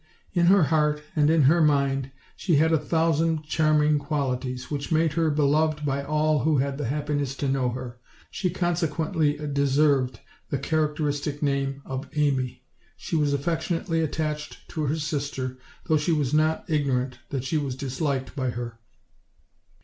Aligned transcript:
In 0.33 0.47
her 0.47 0.63
heart 0.63 0.99
and 1.15 1.29
in 1.29 1.43
her 1.43 1.61
mind 1.61 2.09
she 2.35 2.55
had 2.55 2.71
a 2.73 2.79
thousand 2.79 3.43
charming 3.43 3.99
qual 3.99 4.35
ities, 4.35 4.71
which 4.71 4.91
made 4.91 5.13
her 5.13 5.29
beloved 5.29 5.85
by 5.85 6.03
all 6.03 6.39
who 6.39 6.57
had 6.57 6.79
the 6.79 6.85
happi 6.85 7.17
ness 7.17 7.35
to 7.35 7.47
know 7.47 7.69
her; 7.69 7.99
she 8.31 8.49
consequently 8.49 9.37
deserved 9.53 10.19
the 10.49 10.57
char 10.57 10.87
acteristic 10.91 11.43
name 11.43 11.83
of 11.85 12.09
Amy. 12.15 12.63
She 12.97 13.15
was 13.15 13.31
affectionately 13.31 14.01
attached 14.01 14.67
to 14.69 14.85
her 14.87 14.95
sister, 14.95 15.59
though 15.85 15.97
she 15.97 16.11
was 16.13 16.33
not 16.33 16.65
ignorant 16.67 17.19
that 17.29 17.43
she 17.43 17.59
was 17.59 17.75
disliked 17.75 18.35
by 18.35 18.49
her. 18.49 18.79